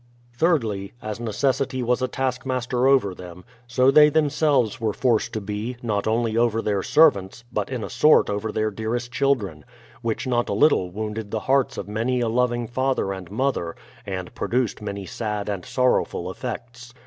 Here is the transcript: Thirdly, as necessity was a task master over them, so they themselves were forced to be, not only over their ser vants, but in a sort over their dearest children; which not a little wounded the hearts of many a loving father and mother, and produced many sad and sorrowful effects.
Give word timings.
Thirdly, 0.35 0.93
as 0.99 1.19
necessity 1.19 1.83
was 1.83 2.01
a 2.01 2.07
task 2.07 2.43
master 2.43 2.87
over 2.87 3.13
them, 3.13 3.45
so 3.67 3.91
they 3.91 4.09
themselves 4.09 4.81
were 4.81 4.93
forced 4.93 5.31
to 5.33 5.41
be, 5.41 5.77
not 5.83 6.07
only 6.07 6.35
over 6.35 6.59
their 6.59 6.81
ser 6.81 7.11
vants, 7.11 7.43
but 7.53 7.69
in 7.69 7.83
a 7.83 7.89
sort 7.91 8.27
over 8.27 8.51
their 8.51 8.71
dearest 8.71 9.11
children; 9.11 9.63
which 10.01 10.25
not 10.25 10.49
a 10.49 10.53
little 10.53 10.89
wounded 10.89 11.29
the 11.29 11.41
hearts 11.41 11.77
of 11.77 11.87
many 11.87 12.19
a 12.19 12.27
loving 12.29 12.67
father 12.67 13.13
and 13.13 13.29
mother, 13.29 13.75
and 14.03 14.33
produced 14.33 14.81
many 14.81 15.05
sad 15.05 15.47
and 15.47 15.65
sorrowful 15.65 16.31
effects. 16.31 16.95